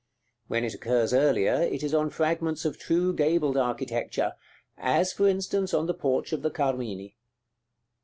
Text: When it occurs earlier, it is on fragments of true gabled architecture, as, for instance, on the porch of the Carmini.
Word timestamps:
When 0.47 0.63
it 0.63 0.73
occurs 0.73 1.13
earlier, 1.13 1.57
it 1.61 1.83
is 1.83 1.93
on 1.93 2.09
fragments 2.09 2.65
of 2.65 2.79
true 2.79 3.13
gabled 3.13 3.55
architecture, 3.55 4.33
as, 4.75 5.13
for 5.13 5.27
instance, 5.27 5.75
on 5.75 5.85
the 5.85 5.93
porch 5.93 6.33
of 6.33 6.41
the 6.41 6.49
Carmini. 6.49 7.17